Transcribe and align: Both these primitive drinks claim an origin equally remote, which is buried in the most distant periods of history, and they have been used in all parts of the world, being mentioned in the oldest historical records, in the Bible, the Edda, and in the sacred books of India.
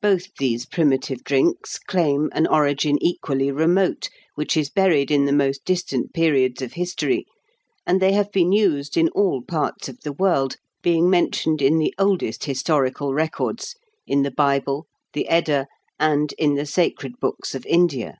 Both 0.00 0.32
these 0.36 0.64
primitive 0.64 1.24
drinks 1.24 1.80
claim 1.80 2.30
an 2.32 2.46
origin 2.46 3.02
equally 3.02 3.50
remote, 3.50 4.08
which 4.36 4.56
is 4.56 4.70
buried 4.70 5.10
in 5.10 5.24
the 5.26 5.32
most 5.32 5.64
distant 5.64 6.12
periods 6.14 6.62
of 6.62 6.74
history, 6.74 7.26
and 7.84 8.00
they 8.00 8.12
have 8.12 8.30
been 8.30 8.52
used 8.52 8.96
in 8.96 9.08
all 9.08 9.42
parts 9.42 9.88
of 9.88 9.98
the 10.02 10.12
world, 10.12 10.54
being 10.82 11.10
mentioned 11.10 11.60
in 11.60 11.78
the 11.78 11.92
oldest 11.98 12.44
historical 12.44 13.12
records, 13.12 13.74
in 14.06 14.22
the 14.22 14.30
Bible, 14.30 14.86
the 15.14 15.28
Edda, 15.28 15.66
and 15.98 16.32
in 16.34 16.54
the 16.54 16.64
sacred 16.66 17.18
books 17.18 17.52
of 17.52 17.66
India. 17.66 18.18